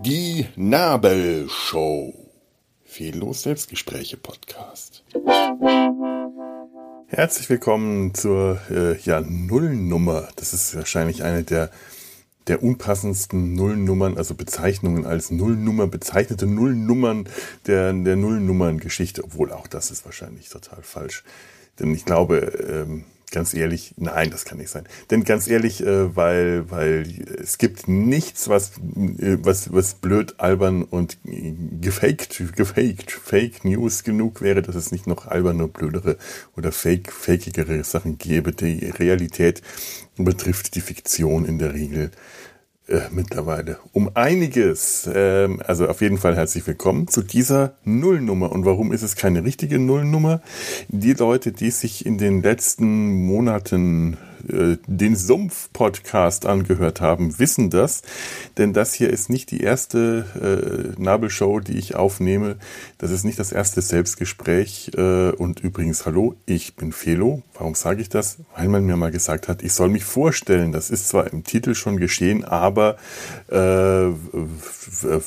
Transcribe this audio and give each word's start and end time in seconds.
Die 0.00 0.46
Nabelshow. 0.56 2.14
Fehllos 2.84 3.42
Selbstgespräche 3.42 4.16
Podcast. 4.16 5.04
Herzlich 7.08 7.50
willkommen 7.50 8.14
zur 8.14 8.58
äh, 8.70 8.98
ja, 9.00 9.20
Nullnummer. 9.20 10.28
Das 10.36 10.54
ist 10.54 10.74
wahrscheinlich 10.74 11.22
eine 11.22 11.42
der, 11.42 11.70
der 12.46 12.62
unpassendsten 12.62 13.52
Nullnummern, 13.52 14.16
also 14.16 14.34
Bezeichnungen 14.34 15.04
als 15.04 15.30
Nullnummer, 15.30 15.86
bezeichnete 15.86 16.46
Nullnummern 16.46 17.28
der, 17.66 17.92
der 17.92 18.16
Nullnummern-Geschichte, 18.16 19.24
obwohl 19.24 19.52
auch 19.52 19.66
das 19.66 19.90
ist 19.90 20.06
wahrscheinlich 20.06 20.48
total 20.48 20.82
falsch. 20.82 21.22
Denn 21.78 21.92
ich 21.92 22.06
glaube, 22.06 22.36
ähm, 22.38 23.04
Ganz 23.32 23.54
ehrlich, 23.54 23.92
nein, 23.96 24.30
das 24.30 24.44
kann 24.44 24.58
nicht 24.58 24.70
sein. 24.70 24.84
Denn 25.10 25.24
ganz 25.24 25.48
ehrlich, 25.48 25.82
äh, 25.84 26.14
weil, 26.14 26.70
weil 26.70 27.24
es 27.42 27.58
gibt 27.58 27.88
nichts, 27.88 28.48
was, 28.48 28.78
äh, 29.18 29.38
was, 29.40 29.72
was 29.72 29.94
blöd, 29.94 30.36
albern 30.38 30.84
und 30.84 31.18
gefaked, 31.24 32.40
gefaked, 32.54 33.10
Fake 33.10 33.64
News 33.64 34.04
genug 34.04 34.42
wäre, 34.42 34.62
dass 34.62 34.76
es 34.76 34.92
nicht 34.92 35.08
noch 35.08 35.26
alberne, 35.26 35.66
blödere 35.66 36.18
oder 36.56 36.70
fake, 36.70 37.12
fakigere 37.12 37.82
Sachen 37.82 38.16
gäbe. 38.16 38.52
Die 38.52 38.90
Realität 38.90 39.60
betrifft 40.16 40.76
die 40.76 40.80
Fiktion 40.80 41.44
in 41.44 41.58
der 41.58 41.74
Regel 41.74 42.12
äh, 42.88 43.00
mittlerweile 43.10 43.78
um 43.92 44.10
einiges. 44.14 45.08
Ähm, 45.12 45.60
also 45.66 45.88
auf 45.88 46.00
jeden 46.00 46.18
Fall 46.18 46.36
herzlich 46.36 46.66
willkommen 46.66 47.08
zu 47.08 47.22
dieser 47.22 47.74
Nullnummer. 47.84 48.52
Und 48.52 48.64
warum 48.64 48.92
ist 48.92 49.02
es 49.02 49.16
keine 49.16 49.44
richtige 49.44 49.78
Nullnummer? 49.78 50.40
Die 50.88 51.14
Leute, 51.14 51.52
die 51.52 51.70
sich 51.70 52.06
in 52.06 52.18
den 52.18 52.42
letzten 52.42 53.26
Monaten 53.26 54.16
äh, 54.48 54.78
den 54.86 55.16
Sumpf-Podcast 55.16 56.46
angehört 56.46 57.00
haben, 57.00 57.38
wissen 57.38 57.70
das. 57.70 58.02
Denn 58.58 58.72
das 58.72 58.94
hier 58.94 59.10
ist 59.10 59.30
nicht 59.30 59.50
die 59.50 59.60
erste 59.60 60.94
äh, 60.96 61.00
Nabelshow, 61.00 61.60
die 61.60 61.78
ich 61.78 61.94
aufnehme. 61.94 62.56
Das 62.98 63.10
ist 63.10 63.24
nicht 63.24 63.38
das 63.38 63.52
erste 63.52 63.82
Selbstgespräch. 63.82 64.92
Äh, 64.96 65.30
und 65.30 65.60
übrigens, 65.60 66.06
hallo, 66.06 66.34
ich 66.46 66.76
bin 66.76 66.92
Felo. 66.92 67.42
Warum 67.54 67.74
sage 67.74 68.02
ich 68.02 68.08
das? 68.08 68.38
Weil 68.56 68.68
man 68.68 68.84
mir 68.84 68.96
mal 68.96 69.10
gesagt 69.10 69.48
hat, 69.48 69.62
ich 69.62 69.72
soll 69.72 69.88
mich 69.88 70.04
vorstellen. 70.04 70.72
Das 70.72 70.90
ist 70.90 71.08
zwar 71.08 71.32
im 71.32 71.44
Titel 71.44 71.74
schon 71.74 71.96
geschehen, 71.96 72.44
aber 72.44 72.96
äh, 73.48 73.56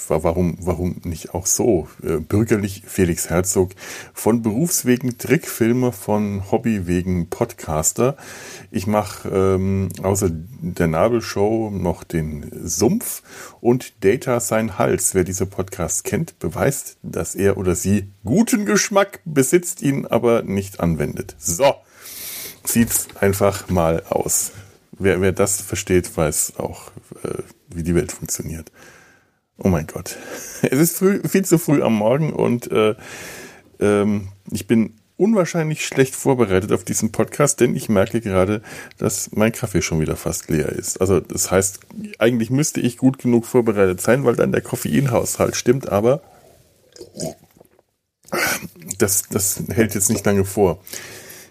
warum, 0.08 0.58
warum 0.62 0.98
nicht 1.04 1.34
auch 1.34 1.46
so? 1.46 1.88
Äh, 2.04 2.18
bürgerlich 2.18 2.84
Felix 2.86 3.30
Herzog 3.30 3.72
von 4.14 4.42
Berufswegen 4.42 5.18
Trickfilmer, 5.18 5.92
von 5.92 6.52
Hobby 6.52 6.88
wegen 6.88 7.30
Podcaster. 7.30 8.16
Ich 8.72 8.88
mache 8.88 9.09
ähm, 9.26 9.90
außer 10.02 10.30
der 10.32 10.88
Nabelshow 10.88 11.70
noch 11.72 12.04
den 12.04 12.50
Sumpf 12.68 13.24
und 13.62 14.04
Data 14.04 14.40
sein 14.40 14.78
Hals. 14.78 15.16
Wer 15.16 15.24
diese 15.24 15.46
Podcasts 15.46 16.04
kennt, 16.04 16.40
beweist, 16.40 16.98
dass 17.04 17.36
er 17.36 17.58
oder 17.58 17.76
sie 17.76 18.12
guten 18.24 18.66
Geschmack 18.66 19.22
besitzt, 19.26 19.82
ihn 19.82 20.06
aber 20.06 20.44
nicht 20.44 20.80
anwendet. 20.80 21.36
So 21.38 21.76
sieht's 22.64 23.08
einfach 23.20 23.70
mal 23.70 24.04
aus. 24.10 24.52
Wer, 24.92 25.22
wer 25.22 25.32
das 25.32 25.62
versteht, 25.62 26.16
weiß 26.16 26.54
auch, 26.58 26.92
äh, 27.24 27.44
wie 27.70 27.84
die 27.84 27.96
Welt 27.96 28.12
funktioniert. 28.12 28.72
Oh 29.58 29.70
mein 29.70 29.88
Gott. 29.88 30.18
Es 30.62 30.80
ist 30.80 30.98
früh, 30.98 31.22
viel 31.28 31.46
zu 31.46 31.58
früh 31.58 31.82
am 31.82 31.96
Morgen 31.96 32.34
und 32.34 32.70
äh, 32.72 32.96
ähm, 33.80 34.30
ich 34.52 34.68
bin 34.68 34.96
unwahrscheinlich 35.20 35.86
schlecht 35.86 36.16
vorbereitet 36.16 36.72
auf 36.72 36.86
diesen 36.86 37.12
Podcast, 37.12 37.60
denn 37.60 37.76
ich 37.76 37.90
merke 37.90 38.22
gerade, 38.22 38.62
dass 38.98 39.32
mein 39.34 39.52
Kaffee 39.52 39.82
schon 39.82 40.00
wieder 40.00 40.16
fast 40.16 40.50
leer 40.50 40.70
ist. 40.70 41.02
Also 41.02 41.20
das 41.20 41.52
heißt, 41.52 41.82
eigentlich 42.20 42.50
müsste 42.50 42.80
ich 42.80 42.98
gut 42.98 43.20
genug 43.20 43.46
vorbereitet 43.46 44.00
sein, 44.00 44.24
weil 44.24 44.38
dann 44.38 44.54
der 44.54 44.62
Koffeinhaushalt 44.62 45.58
stimmt, 45.58 45.90
aber 45.90 46.22
das, 48.98 49.24
das 49.30 49.62
hält 49.70 49.94
jetzt 49.94 50.10
nicht 50.10 50.26
lange 50.26 50.46
vor. 50.46 50.80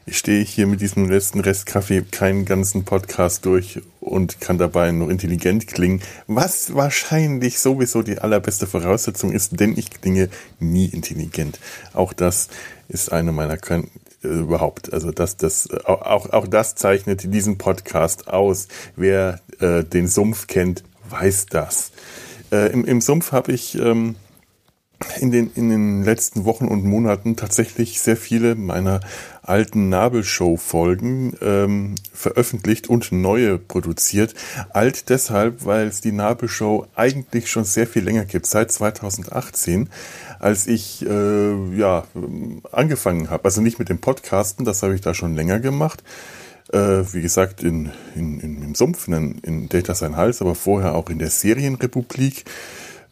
Ich 0.06 0.16
stehe 0.16 0.42
hier 0.42 0.66
mit 0.66 0.80
diesem 0.80 1.10
letzten 1.10 1.40
Rest 1.40 1.66
Kaffee 1.66 2.00
keinen 2.00 2.46
ganzen 2.46 2.84
Podcast 2.86 3.44
durch 3.44 3.82
und 4.08 4.40
kann 4.40 4.58
dabei 4.58 4.90
noch 4.90 5.08
intelligent 5.08 5.66
klingen, 5.66 6.02
was 6.26 6.74
wahrscheinlich 6.74 7.58
sowieso 7.58 8.02
die 8.02 8.18
allerbeste 8.18 8.66
Voraussetzung 8.66 9.32
ist, 9.32 9.60
denn 9.60 9.76
ich 9.76 9.90
klinge 9.90 10.28
nie 10.58 10.86
intelligent. 10.86 11.58
Auch 11.92 12.12
das 12.12 12.48
ist 12.88 13.12
eine 13.12 13.32
meiner 13.32 13.56
Kön 13.56 13.88
äh, 14.24 14.28
überhaupt. 14.28 14.92
Also 14.92 15.10
das, 15.10 15.36
das 15.36 15.68
auch 15.84 16.30
auch 16.30 16.48
das 16.48 16.74
zeichnet 16.74 17.32
diesen 17.32 17.58
Podcast 17.58 18.28
aus. 18.28 18.68
Wer 18.96 19.40
äh, 19.60 19.84
den 19.84 20.08
Sumpf 20.08 20.46
kennt, 20.46 20.84
weiß 21.08 21.46
das. 21.46 21.92
Äh, 22.50 22.72
im, 22.72 22.84
Im 22.84 23.00
Sumpf 23.00 23.32
habe 23.32 23.52
ich 23.52 23.78
ähm, 23.78 24.16
in 25.20 25.30
den, 25.30 25.50
in 25.54 25.68
den 25.70 26.02
letzten 26.02 26.44
Wochen 26.44 26.66
und 26.66 26.84
Monaten 26.84 27.36
tatsächlich 27.36 28.00
sehr 28.00 28.16
viele 28.16 28.54
meiner 28.54 29.00
alten 29.42 29.88
Nabelshow-Folgen 29.88 31.34
ähm, 31.40 31.94
veröffentlicht 32.12 32.88
und 32.88 33.12
neue 33.12 33.58
produziert. 33.58 34.34
Alt 34.70 35.08
deshalb, 35.08 35.64
weil 35.64 35.86
es 35.86 36.00
die 36.00 36.12
Nabelshow 36.12 36.86
eigentlich 36.94 37.50
schon 37.50 37.64
sehr 37.64 37.86
viel 37.86 38.02
länger 38.02 38.24
gibt, 38.24 38.46
seit 38.46 38.72
2018, 38.72 39.88
als 40.38 40.66
ich 40.66 41.06
äh, 41.06 41.76
ja 41.76 42.04
angefangen 42.72 43.30
habe. 43.30 43.44
Also 43.44 43.60
nicht 43.60 43.78
mit 43.78 43.88
dem 43.88 44.00
Podcasten, 44.00 44.64
das 44.64 44.82
habe 44.82 44.94
ich 44.94 45.00
da 45.00 45.14
schon 45.14 45.34
länger 45.34 45.60
gemacht. 45.60 46.02
Äh, 46.72 47.04
wie 47.14 47.22
gesagt, 47.22 47.62
in, 47.62 47.92
in, 48.14 48.40
in, 48.40 48.62
im 48.62 48.74
Sumpf, 48.74 49.08
in, 49.08 49.38
in 49.38 49.68
Data 49.68 49.94
Sein 49.94 50.16
Hals, 50.16 50.42
aber 50.42 50.54
vorher 50.54 50.94
auch 50.94 51.08
in 51.08 51.18
der 51.18 51.30
Serienrepublik. 51.30 52.44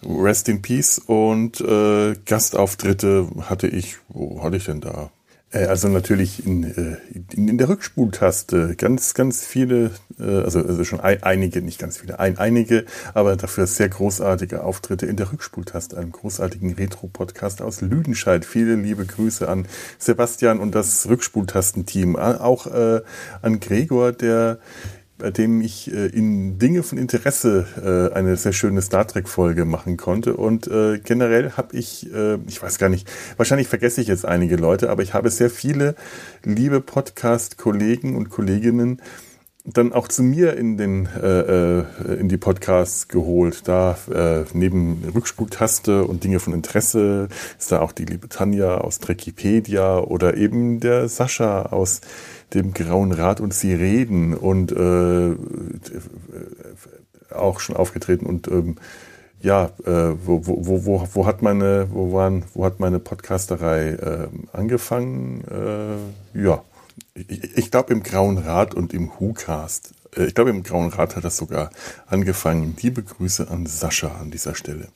Rest 0.04 0.48
in 0.48 0.62
Peace 0.62 0.98
und 0.98 1.60
äh, 1.60 2.14
Gastauftritte 2.24 3.28
hatte 3.42 3.66
ich, 3.66 3.96
wo 4.08 4.42
hatte 4.42 4.56
ich 4.56 4.64
denn 4.64 4.80
da? 4.80 5.10
Äh, 5.50 5.66
also 5.66 5.88
natürlich 5.88 6.46
in, 6.46 6.64
äh, 6.64 6.96
in, 7.32 7.48
in 7.48 7.58
der 7.58 7.68
Rückspultaste 7.68 8.74
ganz, 8.76 9.14
ganz 9.14 9.44
viele, 9.44 9.92
äh, 10.18 10.24
also, 10.24 10.60
also 10.60 10.84
schon 10.84 11.00
ein, 11.00 11.22
einige, 11.22 11.62
nicht 11.62 11.78
ganz 11.78 11.98
viele, 11.98 12.18
ein, 12.18 12.38
einige, 12.38 12.84
aber 13.14 13.36
dafür 13.36 13.66
sehr 13.66 13.88
großartige 13.88 14.64
Auftritte 14.64 15.06
in 15.06 15.16
der 15.16 15.32
Rückspultaste, 15.32 15.96
einem 15.96 16.12
großartigen 16.12 16.74
Retro-Podcast 16.74 17.62
aus 17.62 17.80
Lüdenscheid. 17.80 18.44
Viele 18.44 18.74
liebe 18.76 19.06
Grüße 19.06 19.48
an 19.48 19.66
Sebastian 19.98 20.60
und 20.60 20.74
das 20.74 21.08
Rückspultastenteam, 21.08 22.16
auch 22.16 22.66
äh, 22.66 23.00
an 23.42 23.60
Gregor, 23.60 24.12
der 24.12 24.58
bei 25.18 25.30
dem 25.30 25.60
ich 25.60 25.92
äh, 25.92 26.06
in 26.06 26.58
Dinge 26.58 26.82
von 26.82 26.98
Interesse 26.98 27.66
äh, 28.12 28.14
eine 28.14 28.36
sehr 28.36 28.52
schöne 28.52 28.82
Star 28.82 29.06
Trek-Folge 29.06 29.64
machen 29.64 29.96
konnte. 29.96 30.36
Und 30.36 30.66
äh, 30.66 30.98
generell 30.98 31.52
habe 31.52 31.76
ich, 31.76 32.12
äh, 32.12 32.38
ich 32.46 32.62
weiß 32.62 32.78
gar 32.78 32.88
nicht, 32.88 33.08
wahrscheinlich 33.36 33.68
vergesse 33.68 34.00
ich 34.00 34.08
jetzt 34.08 34.26
einige 34.26 34.56
Leute, 34.56 34.90
aber 34.90 35.02
ich 35.02 35.14
habe 35.14 35.30
sehr 35.30 35.50
viele 35.50 35.94
liebe 36.44 36.80
Podcast-Kollegen 36.80 38.16
und 38.16 38.28
Kolleginnen 38.28 39.00
dann 39.66 39.92
auch 39.92 40.08
zu 40.08 40.22
mir 40.22 40.56
in 40.56 40.76
den 40.76 41.06
äh, 41.06 41.80
äh, 41.80 41.84
in 42.18 42.28
die 42.28 42.36
Podcasts 42.36 43.08
geholt. 43.08 43.66
Da 43.66 43.96
äh, 44.12 44.44
neben 44.52 45.02
Rückspultaste 45.14 46.04
und 46.04 46.22
Dinge 46.24 46.38
von 46.38 46.52
Interesse 46.52 47.28
ist 47.58 47.72
da 47.72 47.80
auch 47.80 47.92
die 47.92 48.04
liebe 48.04 48.28
Tanja 48.28 48.78
aus 48.78 49.00
Trekipedia 49.00 49.98
oder 49.98 50.36
eben 50.36 50.80
der 50.80 51.08
Sascha 51.08 51.62
aus 51.62 52.00
dem 52.54 52.74
Grauen 52.74 53.12
Rad 53.12 53.40
und 53.40 53.52
Sie 53.52 53.74
reden 53.74 54.34
und 54.34 54.70
äh, 54.72 55.34
auch 57.34 57.58
schon 57.58 57.76
aufgetreten 57.76 58.26
und 58.26 58.46
ähm, 58.48 58.76
ja, 59.40 59.70
äh, 59.84 60.12
wo, 60.24 60.46
wo, 60.46 60.86
wo, 60.86 61.08
wo 61.12 61.26
hat 61.26 61.42
meine, 61.42 61.88
wo 61.92 62.12
waren, 62.12 62.44
wo 62.54 62.64
hat 62.64 62.80
meine 62.80 62.98
Podcasterei 62.98 63.90
äh, 63.90 64.28
angefangen? 64.52 65.44
Äh, 65.44 66.42
ja, 66.42 66.62
ich, 67.28 67.56
ich 67.56 67.70
glaube 67.70 67.92
im 67.92 68.02
Grauen 68.02 68.38
Rad 68.38 68.74
und 68.74 68.92
im 68.92 69.10
WhoCast. 69.18 69.92
Äh, 70.16 70.26
ich 70.26 70.34
glaube 70.34 70.50
im 70.50 70.62
Grauen 70.62 70.90
Rad 70.90 71.16
hat 71.16 71.24
das 71.24 71.36
sogar 71.36 71.70
angefangen. 72.06 72.76
Liebe 72.80 73.02
Grüße 73.02 73.48
an 73.50 73.66
Sascha 73.66 74.08
an 74.20 74.30
dieser 74.30 74.54
Stelle. 74.54 74.88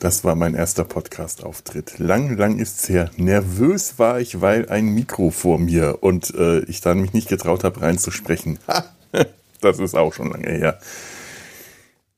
Das 0.00 0.24
war 0.24 0.34
mein 0.34 0.54
erster 0.54 0.84
Podcast-Auftritt. 0.84 1.98
Lang, 1.98 2.36
lang 2.36 2.58
ist's 2.58 2.88
her. 2.88 3.10
Nervös 3.16 3.98
war 3.98 4.20
ich, 4.20 4.40
weil 4.40 4.68
ein 4.68 4.86
Mikro 4.86 5.30
vor 5.30 5.58
mir 5.58 6.02
und 6.02 6.34
äh, 6.34 6.60
ich 6.64 6.80
dann 6.80 7.00
mich 7.00 7.12
nicht 7.12 7.28
getraut 7.28 7.64
habe, 7.64 7.80
reinzusprechen. 7.80 8.58
Ha, 8.66 8.84
das 9.60 9.78
ist 9.78 9.94
auch 9.94 10.12
schon 10.12 10.30
lange 10.30 10.50
her. 10.50 10.78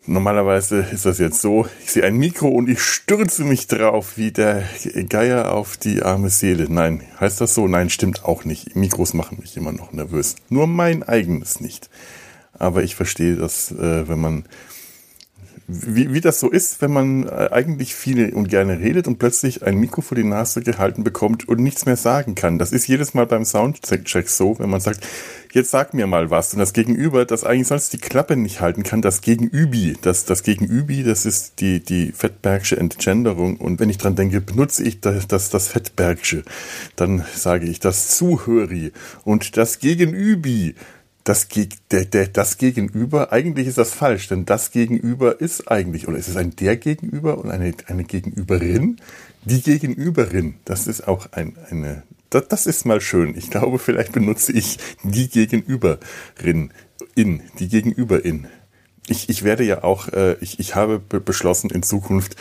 Normalerweise 0.08 0.86
ist 0.92 1.04
das 1.04 1.18
jetzt 1.18 1.40
so, 1.40 1.66
ich 1.82 1.90
sehe 1.90 2.04
ein 2.04 2.16
Mikro 2.16 2.48
und 2.48 2.68
ich 2.68 2.80
stürze 2.80 3.42
mich 3.42 3.66
drauf 3.66 4.16
wie 4.16 4.30
der 4.30 4.62
Geier 5.08 5.52
auf 5.52 5.76
die 5.76 6.02
arme 6.02 6.30
Seele. 6.30 6.66
Nein, 6.68 7.02
heißt 7.18 7.40
das 7.40 7.54
so? 7.54 7.66
Nein, 7.66 7.90
stimmt 7.90 8.24
auch 8.24 8.44
nicht. 8.44 8.76
Mikros 8.76 9.14
machen 9.14 9.38
mich 9.40 9.56
immer 9.56 9.72
noch 9.72 9.92
nervös. 9.92 10.36
Nur 10.48 10.68
mein 10.68 11.02
eigenes 11.02 11.60
nicht. 11.60 11.90
Aber 12.52 12.84
ich 12.84 12.94
verstehe 12.94 13.34
das, 13.34 13.72
äh, 13.72 14.08
wenn 14.08 14.20
man 14.20 14.44
wie, 15.68 16.12
wie 16.12 16.20
das 16.20 16.38
so 16.38 16.48
ist, 16.48 16.80
wenn 16.80 16.92
man 16.92 17.26
äh, 17.26 17.48
eigentlich 17.50 17.94
viel 17.94 18.32
und 18.34 18.48
gerne 18.48 18.78
redet 18.78 19.08
und 19.08 19.18
plötzlich 19.18 19.64
ein 19.64 19.78
Mikro 19.78 20.00
vor 20.00 20.16
die 20.16 20.22
Nase 20.22 20.62
gehalten 20.62 21.02
bekommt 21.02 21.48
und 21.48 21.60
nichts 21.60 21.86
mehr 21.86 21.96
sagen 21.96 22.36
kann. 22.36 22.58
Das 22.58 22.70
ist 22.70 22.86
jedes 22.86 23.14
Mal 23.14 23.26
beim 23.26 23.44
Soundcheck 23.44 24.28
so, 24.28 24.58
wenn 24.60 24.70
man 24.70 24.80
sagt, 24.80 25.04
jetzt 25.52 25.72
sag 25.72 25.92
mir 25.92 26.06
mal 26.06 26.30
was. 26.30 26.52
Und 26.52 26.60
das 26.60 26.72
Gegenüber, 26.72 27.24
das 27.24 27.42
eigentlich 27.42 27.66
sonst 27.66 27.92
die 27.92 27.98
Klappe 27.98 28.36
nicht 28.36 28.60
halten 28.60 28.84
kann, 28.84 29.02
das 29.02 29.22
Gegenübi, 29.22 29.96
das, 30.00 30.24
das 30.24 30.44
Gegenübi, 30.44 31.02
das 31.02 31.26
ist 31.26 31.60
die, 31.60 31.80
die 31.80 32.12
Fettbergsche 32.12 32.76
Entgenderung. 32.76 33.56
Und 33.56 33.80
wenn 33.80 33.90
ich 33.90 33.98
dran 33.98 34.14
denke, 34.14 34.40
benutze 34.40 34.84
ich 34.84 35.00
das, 35.00 35.26
das, 35.26 35.50
das 35.50 35.66
Fettbergsche, 35.66 36.44
dann 36.94 37.24
sage 37.34 37.66
ich 37.66 37.80
das 37.80 38.16
Zuhöri 38.16 38.92
und 39.24 39.56
das 39.56 39.80
Gegenübi 39.80 40.76
das, 41.26 41.48
der, 41.90 42.04
der, 42.04 42.28
das 42.28 42.56
Gegenüber, 42.56 43.32
eigentlich 43.32 43.66
ist 43.66 43.78
das 43.78 43.92
falsch, 43.92 44.28
denn 44.28 44.46
das 44.46 44.70
Gegenüber 44.70 45.40
ist 45.40 45.68
eigentlich, 45.68 46.06
oder 46.06 46.18
ist 46.18 46.28
es 46.28 46.36
ein 46.36 46.54
der 46.54 46.76
Gegenüber 46.76 47.38
und 47.38 47.50
eine, 47.50 47.74
eine 47.88 48.04
Gegenüberin? 48.04 49.00
Die 49.44 49.60
Gegenüberin, 49.60 50.54
das 50.64 50.86
ist 50.86 51.08
auch 51.08 51.32
ein, 51.32 51.56
eine, 51.68 52.04
das, 52.30 52.46
das 52.46 52.66
ist 52.66 52.86
mal 52.86 53.00
schön. 53.00 53.36
Ich 53.36 53.50
glaube, 53.50 53.80
vielleicht 53.80 54.12
benutze 54.12 54.52
ich 54.52 54.78
die 55.02 55.28
Gegenüberin, 55.28 56.70
in, 57.16 57.42
die 57.58 57.68
Gegenüberin. 57.68 58.46
Ich, 59.08 59.28
ich 59.28 59.42
werde 59.42 59.64
ja 59.64 59.82
auch, 59.82 60.08
äh, 60.12 60.36
ich, 60.40 60.60
ich 60.60 60.76
habe 60.76 61.00
beschlossen, 61.00 61.70
in 61.70 61.82
Zukunft 61.82 62.36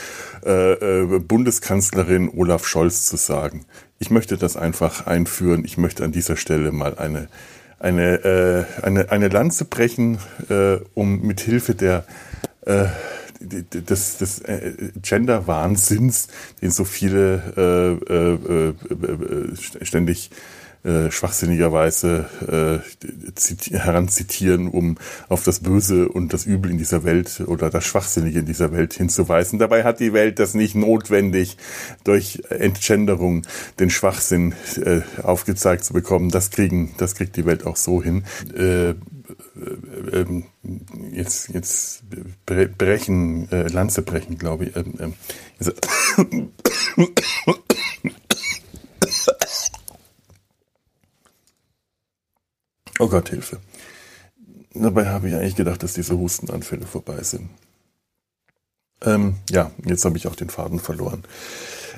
äh, 0.46 0.74
äh, 0.74 1.20
Bundeskanzlerin 1.20 2.30
Olaf 2.30 2.68
Scholz 2.68 3.08
zu 3.08 3.18
sagen. 3.18 3.66
Ich 3.98 4.12
möchte 4.12 4.38
das 4.38 4.58
einfach 4.58 5.08
einführen. 5.08 5.66
Ich 5.66 5.80
möchte 5.80 6.04
an 6.04 6.12
dieser 6.12 6.38
Stelle 6.38 6.72
mal 6.72 7.00
eine 7.00 7.30
eine, 7.80 8.24
äh, 8.24 8.84
eine, 8.84 9.12
eine 9.12 9.28
Lanze 9.28 9.66
brechen, 9.66 10.20
äh, 10.50 10.78
um 10.94 11.22
mit 11.22 11.42
Hilfe 11.42 11.76
der 11.76 12.06
äh, 12.66 12.86
des, 13.40 14.18
des 14.18 14.40
äh, 14.40 14.92
Gender-Wahnsinns, 15.02 16.28
den 16.62 16.72
so 16.72 16.84
viele 16.84 18.00
äh, 18.10 18.14
äh, 18.14 18.70
äh, 18.70 19.86
ständig 19.86 20.32
äh, 20.86 21.12
schwachsinnigerweise 21.12 22.26
äh, 22.48 23.76
heranzitieren, 23.76 24.68
um 24.68 24.98
auf 25.30 25.44
das 25.44 25.60
Böse 25.62 26.08
und 26.10 26.32
das 26.32 26.46
Übel 26.46 26.72
in 26.72 26.78
dieser 26.78 27.04
Welt 27.04 27.42
oder 27.46 27.70
das 27.70 27.86
Schwachsinnige 27.86 28.40
in 28.40 28.46
dieser 28.46 28.72
Welt 28.72 28.94
hinzuweisen. 28.94 29.58
Dabei 29.60 29.84
hat 29.84 30.00
die 30.00 30.14
Welt 30.14 30.38
das 30.40 30.54
nicht 30.54 30.76
notwendig, 30.76 31.58
durch 32.04 32.44
Entgenderung 32.50 33.42
den 33.80 33.90
Schwachsinn 33.90 34.54
äh, 34.84 35.02
aufgezeigt 35.24 35.84
zu 35.84 35.94
bekommen. 35.94 36.30
Das 36.30 36.52
kriegen, 36.52 36.94
das 36.98 37.16
kriegt 37.16 37.36
die 37.36 37.46
Welt 37.46 37.66
auch 37.66 37.78
so 37.78 38.04
hin. 38.04 38.24
Äh, 38.56 38.90
äh, 38.90 38.96
ähm, 40.14 40.44
jetzt, 41.12 41.50
jetzt 41.50 42.04
brechen, 42.46 43.52
äh, 43.52 43.68
Lanze 43.70 44.02
brechen, 44.02 44.38
glaube 44.38 44.66
ich. 44.66 44.76
Ähm, 44.76 45.14
ähm, 46.20 46.52
Oh 53.00 53.08
Gott, 53.08 53.30
Hilfe. 53.30 53.60
Dabei 54.74 55.08
habe 55.08 55.30
ich 55.30 55.36
eigentlich 55.36 55.56
gedacht, 55.56 55.84
dass 55.84 55.94
diese 55.94 56.18
Hustenanfälle 56.18 56.86
vorbei 56.86 57.22
sind. 57.24 57.50
Ähm, 59.02 59.36
ja, 59.50 59.72
jetzt 59.86 60.06
habe 60.06 60.18
ich 60.18 60.28
auch 60.28 60.36
den 60.36 60.50
Faden 60.50 60.80
verloren. 60.80 61.24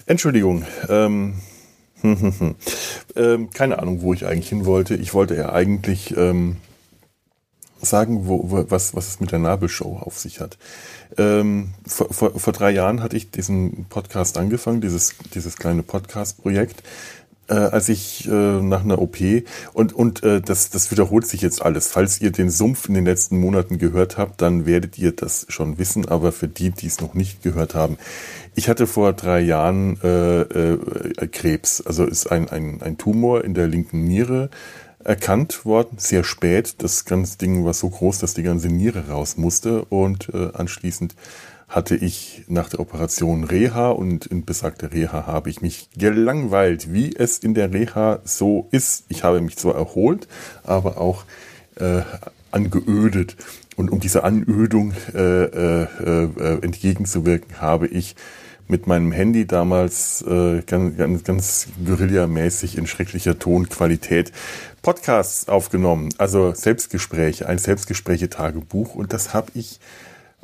Entschuldigung. 0.05 0.65
Ähm, 0.89 1.35
ähm, 3.15 3.49
keine 3.51 3.79
Ahnung, 3.79 4.01
wo 4.01 4.13
ich 4.13 4.25
eigentlich 4.25 4.49
hin 4.49 4.65
wollte. 4.65 4.95
Ich 4.95 5.13
wollte 5.13 5.35
ja 5.35 5.51
eigentlich 5.51 6.15
ähm, 6.15 6.57
sagen, 7.81 8.27
wo, 8.27 8.51
wo, 8.51 8.65
was, 8.69 8.95
was 8.95 9.07
es 9.07 9.19
mit 9.19 9.31
der 9.31 9.39
Nabelshow 9.39 9.97
auf 9.97 10.17
sich 10.19 10.39
hat. 10.39 10.57
Ähm, 11.17 11.73
vor, 11.85 12.13
vor, 12.13 12.39
vor 12.39 12.53
drei 12.53 12.71
Jahren 12.71 13.01
hatte 13.01 13.17
ich 13.17 13.31
diesen 13.31 13.85
Podcast 13.85 14.37
angefangen, 14.37 14.81
dieses, 14.81 15.15
dieses 15.33 15.57
kleine 15.57 15.83
Podcast-Projekt 15.83 16.83
äh, 17.49 17.53
als 17.53 17.89
ich 17.89 18.27
äh, 18.27 18.31
nach 18.31 18.83
einer 18.83 19.01
OP 19.01 19.17
und 19.73 19.93
und 19.93 20.23
äh, 20.23 20.41
das 20.41 20.69
das 20.69 20.91
wiederholt 20.91 21.27
sich 21.27 21.41
jetzt 21.41 21.61
alles. 21.61 21.87
Falls 21.87 22.21
ihr 22.21 22.31
den 22.31 22.49
Sumpf 22.49 22.87
in 22.87 22.93
den 22.93 23.05
letzten 23.05 23.39
Monaten 23.39 23.77
gehört 23.77 24.17
habt, 24.17 24.41
dann 24.41 24.65
werdet 24.65 24.97
ihr 24.97 25.11
das 25.11 25.45
schon 25.49 25.77
wissen. 25.77 26.07
Aber 26.07 26.31
für 26.31 26.47
die, 26.47 26.71
die 26.71 26.87
es 26.87 27.01
noch 27.01 27.13
nicht 27.13 27.41
gehört 27.41 27.75
haben, 27.75 27.97
ich 28.55 28.69
hatte 28.69 28.87
vor 28.87 29.13
drei 29.13 29.39
Jahren 29.39 29.99
äh, 30.03 30.41
äh, 30.41 31.27
Krebs. 31.27 31.81
Also 31.81 32.05
ist 32.05 32.31
ein 32.31 32.49
ein 32.49 32.81
ein 32.81 32.97
Tumor 32.97 33.43
in 33.43 33.53
der 33.53 33.67
linken 33.67 34.03
Niere 34.03 34.49
erkannt 35.03 35.65
worden, 35.65 35.97
sehr 35.97 36.23
spät. 36.23 36.75
Das 36.79 37.05
ganze 37.05 37.37
Ding 37.37 37.63
war 37.63 37.73
so 37.73 37.89
groß, 37.89 38.19
dass 38.19 38.33
die 38.33 38.43
ganze 38.43 38.67
Niere 38.67 39.07
raus 39.07 39.37
musste 39.37 39.85
und 39.85 40.29
äh, 40.33 40.49
anschließend 40.53 41.15
hatte 41.67 41.95
ich 41.95 42.43
nach 42.47 42.69
der 42.69 42.79
Operation 42.79 43.43
Reha 43.43 43.89
und 43.89 44.25
in 44.25 44.45
besagter 44.45 44.93
Reha 44.93 45.27
habe 45.27 45.49
ich 45.49 45.61
mich 45.61 45.89
gelangweilt, 45.97 46.93
wie 46.93 47.13
es 47.15 47.39
in 47.39 47.53
der 47.53 47.73
Reha 47.73 48.19
so 48.23 48.67
ist. 48.71 49.05
Ich 49.09 49.23
habe 49.23 49.41
mich 49.41 49.57
zwar 49.57 49.75
erholt, 49.75 50.27
aber 50.63 50.97
auch 50.97 51.25
äh, 51.75 52.01
angeödet. 52.51 53.35
Und 53.75 53.91
um 53.91 53.99
dieser 53.99 54.23
Anödung 54.23 54.93
äh, 55.13 55.43
äh, 55.43 55.83
äh, 55.83 56.63
entgegenzuwirken, 56.63 57.61
habe 57.61 57.87
ich 57.87 58.15
mit 58.67 58.87
meinem 58.87 59.11
Handy 59.11 59.45
damals 59.45 60.21
äh, 60.23 60.61
ganz, 60.65 60.97
ganz, 60.97 61.23
ganz 61.23 61.67
guerillamäßig 61.85 62.77
in 62.77 62.87
schrecklicher 62.87 63.39
Tonqualität 63.39 64.31
Podcasts 64.81 65.47
aufgenommen, 65.47 66.09
also 66.17 66.53
Selbstgespräche, 66.53 67.47
ein 67.47 67.57
Selbstgespräche-Tagebuch 67.57 68.95
und 68.95 69.13
das 69.13 69.33
habe 69.33 69.51
ich 69.53 69.79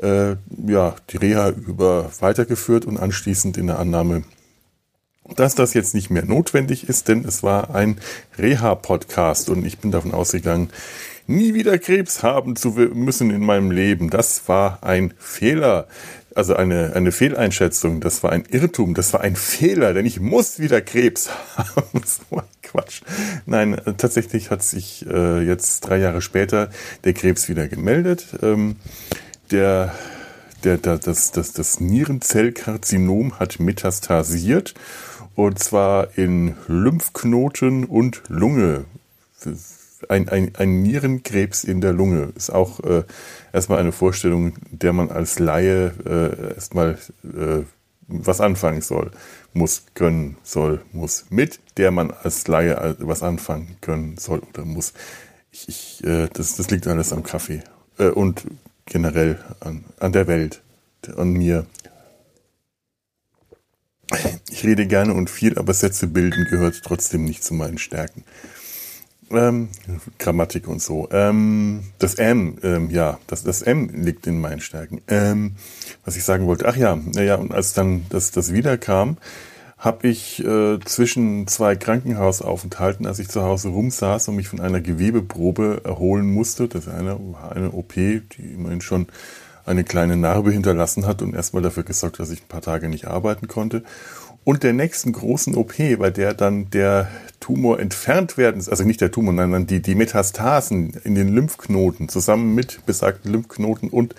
äh, 0.02 0.36
ja, 0.68 0.96
die 1.10 1.18
Reha 1.18 1.50
über 1.50 2.10
weitergeführt 2.20 2.86
und 2.86 2.98
anschließend 2.98 3.58
in 3.58 3.68
der 3.68 3.80
Annahme, 3.80 4.24
dass 5.36 5.56
das 5.56 5.74
jetzt 5.74 5.94
nicht 5.94 6.10
mehr 6.10 6.26
notwendig 6.26 6.90
ist, 6.90 7.08
denn 7.08 7.24
es 7.26 7.44
war 7.44 7.74
ein 7.74 7.98
Reha-Podcast 8.38 9.50
und 9.50 9.66
ich 9.66 9.80
bin 9.80 9.92
davon 9.92 10.14
ausgegangen, 10.14 10.70
nie 11.28 11.54
wieder 11.54 11.78
Krebs 11.78 12.24
haben 12.24 12.56
zu 12.56 12.70
müssen 12.72 13.30
in 13.32 13.46
meinem 13.46 13.72
Leben. 13.72 14.10
Das 14.10 14.48
war 14.48 14.84
ein 14.84 15.14
Fehler, 15.18 15.88
also 16.36 16.56
eine, 16.56 16.94
eine 16.94 17.12
Fehleinschätzung, 17.12 18.02
das 18.02 18.24
war 18.24 18.32
ein 18.32 18.44
Irrtum, 18.50 18.94
das 18.94 19.14
war 19.14 19.22
ein 19.22 19.36
Fehler, 19.36 19.94
denn 19.94 20.06
ich 20.06 20.20
muss 20.20 20.60
wieder 20.60 20.82
Krebs 20.82 21.30
haben. 21.56 22.02
so 22.06 22.38
ein 22.38 22.44
Quatsch. 22.62 23.02
Nein, 23.46 23.80
tatsächlich 23.98 24.50
hat 24.50 24.64
sich 24.64 25.06
äh, 25.08 25.42
jetzt 25.42 25.82
drei 25.82 25.98
Jahre 25.98 26.22
später 26.22 26.70
der 27.04 27.14
Krebs 27.14 27.48
wieder 27.48 27.68
gemeldet. 27.68 28.26
Ähm, 28.42 28.78
der, 29.54 29.94
der, 30.64 30.78
der, 30.78 30.98
das, 30.98 31.32
das, 31.32 31.54
das 31.54 31.80
Nierenzellkarzinom 31.80 33.40
hat 33.40 33.60
metastasiert 33.60 34.74
und 35.36 35.60
zwar 35.60 36.18
in 36.18 36.56
Lymphknoten 36.68 37.86
und 37.86 38.24
Lunge. 38.28 38.86
Ein, 40.10 40.28
ein, 40.30 40.52
ein 40.58 40.82
Nierenkrebs 40.82 41.64
in 41.64 41.80
der 41.80 41.94
Lunge 41.94 42.34
ist 42.36 42.50
auch 42.50 42.80
äh, 42.82 43.04
erstmal 43.54 43.80
eine 43.80 43.92
Vorstellung, 43.92 44.54
der 44.72 44.92
man 44.92 45.10
als 45.10 45.40
Laie 45.40 45.94
äh, 46.06 46.56
erstmal 46.56 46.98
äh, 47.24 47.64
was 48.08 48.42
anfangen 48.42 48.82
soll, 48.82 49.12
muss, 49.54 49.86
können, 49.94 50.38
soll, 50.44 50.82
muss, 50.92 51.26
mit 51.30 51.60
der 51.78 51.92
man 51.92 52.12
als 52.12 52.48
Laie 52.48 52.98
was 53.00 53.24
anfangen 53.24 53.78
können 53.82 54.18
soll 54.18 54.42
oder 54.50 54.66
muss. 54.66 54.94
Ich, 55.52 55.70
ich, 55.70 56.04
äh, 56.04 56.28
das, 56.34 56.58
das 56.58 56.70
liegt 56.70 56.88
alles 56.88 57.14
am 57.14 57.24
Kaffee. 57.24 57.64
Äh, 57.98 58.08
und 58.10 58.44
generell 58.86 59.40
an, 59.60 59.86
an 60.00 60.12
der 60.12 60.28
Welt, 60.28 60.62
an 61.16 61.34
mir. 61.34 61.66
Ich 64.52 64.64
rede 64.64 64.86
gerne 64.86 65.14
und 65.14 65.30
viel, 65.30 65.58
aber 65.58 65.74
Sätze 65.74 66.08
bilden 66.08 66.46
gehört 66.50 66.82
trotzdem 66.84 67.24
nicht 67.26 67.44
zu 67.44 67.54
meinen 67.54 67.78
Stärken. 67.78 68.24
Ähm, 69.32 69.70
Grammatik 70.20 70.68
und 70.68 70.82
so. 70.82 71.10
Ähm, 71.12 71.86
das 71.98 72.16
M, 72.16 72.58
ähm, 72.62 72.90
ja, 72.92 73.20
das, 73.28 73.44
das 73.44 73.64
M 73.64 73.90
liegt 73.90 74.28
in 74.28 74.40
meinen 74.40 74.62
Stärken. 74.62 75.02
Ähm, 75.08 75.56
was 76.06 76.16
ich 76.16 76.24
sagen 76.24 76.46
wollte, 76.46 76.68
ach 76.68 76.76
ja, 76.76 76.96
naja, 76.96 77.36
und 77.36 77.52
als 77.52 77.74
dann 77.74 78.06
das, 78.10 78.32
das 78.32 78.54
wiederkam, 78.54 79.18
habe 79.84 80.08
ich 80.08 80.42
äh, 80.42 80.80
zwischen 80.86 81.46
zwei 81.48 81.76
Krankenhausaufenthalten, 81.76 83.06
als 83.06 83.20
ich 83.20 83.28
zu 83.28 83.44
Hause 83.44 83.68
rumsaß 83.68 84.30
und 84.30 84.38
mich 84.38 84.48
von 84.48 84.62
einer 84.62 84.80
Gewebeprobe 84.80 85.82
erholen 85.84 86.32
musste, 86.32 86.70
das 86.70 86.88
eine, 86.88 87.20
eine 87.50 87.72
OP, 87.72 87.94
die 87.94 88.54
immerhin 88.54 88.80
schon 88.80 89.08
eine 89.66 89.84
kleine 89.84 90.16
Narbe 90.16 90.52
hinterlassen 90.52 91.06
hat 91.06 91.22
und 91.22 91.36
erstmal 91.36 91.64
dafür 91.64 91.84
gesorgt, 91.84 92.20
dass 92.20 92.32
ich 92.32 92.44
ein 92.44 92.48
paar 92.48 92.62
Tage 92.62 92.88
nicht 92.88 93.08
arbeiten 93.08 93.50
konnte. 93.50 93.84
Und 94.46 94.64
der 94.64 94.74
nächsten 94.74 95.14
großen 95.14 95.56
OP, 95.56 95.74
bei 95.98 96.10
der 96.10 96.34
dann 96.34 96.70
der 96.70 97.08
Tumor 97.40 97.80
entfernt 97.80 98.38
werden, 98.38 98.64
also 98.70 98.84
nicht 98.84 99.02
der 99.02 99.12
Tumor, 99.12 99.34
sondern 99.36 99.68
die, 99.68 99.82
die 99.82 99.96
Metastasen 99.96 100.94
in 101.04 101.16
den 101.16 101.30
Lymphknoten 101.30 102.10
zusammen 102.10 102.56
mit 102.56 102.86
besagten 102.86 103.32
Lymphknoten 103.32 103.90
und 103.90 104.16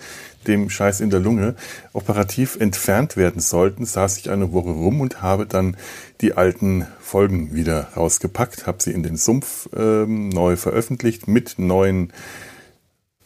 dem 0.47 0.69
Scheiß 0.69 0.99
in 1.01 1.09
der 1.09 1.19
Lunge 1.19 1.55
operativ 1.93 2.55
entfernt 2.59 3.17
werden 3.17 3.41
sollten, 3.41 3.85
saß 3.85 4.17
ich 4.19 4.29
eine 4.29 4.51
Woche 4.51 4.69
rum 4.69 5.01
und 5.01 5.21
habe 5.21 5.45
dann 5.45 5.75
die 6.21 6.33
alten 6.33 6.85
Folgen 6.99 7.55
wieder 7.55 7.89
rausgepackt, 7.95 8.67
habe 8.67 8.81
sie 8.81 8.91
in 8.91 9.03
den 9.03 9.17
Sumpf 9.17 9.69
ähm, 9.75 10.29
neu 10.29 10.55
veröffentlicht 10.55 11.27
mit 11.27 11.57
neuen 11.57 12.13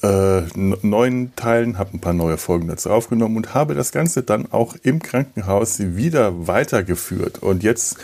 äh, 0.01 0.41
neuen 0.56 1.36
Teilen, 1.36 1.77
habe 1.77 1.96
ein 1.96 2.00
paar 2.00 2.13
neue 2.13 2.38
Folgen 2.38 2.68
dazu 2.68 2.89
aufgenommen 2.89 3.38
und 3.38 3.53
habe 3.53 3.75
das 3.75 3.91
Ganze 3.91 4.24
dann 4.24 4.51
auch 4.51 4.75
im 4.84 5.01
Krankenhaus 5.01 5.79
wieder 5.79 6.48
weitergeführt. 6.48 7.39
Und 7.44 7.63
jetzt 7.63 7.98